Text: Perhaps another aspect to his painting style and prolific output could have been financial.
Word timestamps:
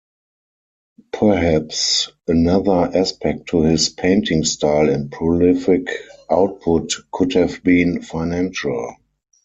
Perhaps 1.13 2.09
another 2.27 2.89
aspect 2.97 3.49
to 3.49 3.61
his 3.61 3.89
painting 3.89 4.43
style 4.45 4.89
and 4.89 5.11
prolific 5.11 5.89
output 6.27 6.91
could 7.11 7.33
have 7.33 7.61
been 7.63 8.01
financial. 8.01 8.95